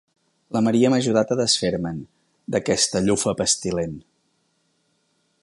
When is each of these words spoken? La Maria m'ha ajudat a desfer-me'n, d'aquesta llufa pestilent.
La 0.55 0.61
Maria 0.67 0.89
m'ha 0.93 0.97
ajudat 1.03 1.33
a 1.35 1.37
desfer-me'n, 1.41 1.99
d'aquesta 2.55 3.05
llufa 3.09 3.35
pestilent. 3.43 3.95